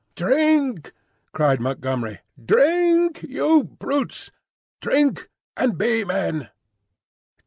[0.15, 0.93] "Drink!"
[1.31, 4.31] cried Montgomery, "drink, you brutes!
[4.81, 6.49] Drink and be men!